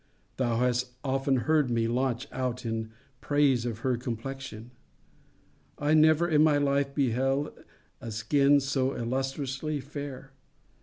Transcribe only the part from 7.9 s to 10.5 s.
a skins so illustriously fair.